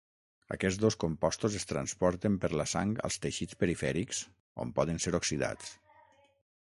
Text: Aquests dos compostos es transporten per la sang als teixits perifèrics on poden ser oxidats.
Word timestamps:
Aquests 0.53 0.77
dos 0.83 0.95
compostos 1.03 1.57
es 1.59 1.67
transporten 1.71 2.39
per 2.45 2.51
la 2.61 2.65
sang 2.71 2.95
als 3.09 3.21
teixits 3.27 3.59
perifèrics 3.65 4.23
on 4.65 4.73
poden 4.81 5.05
ser 5.07 5.15
oxidats. 5.21 5.77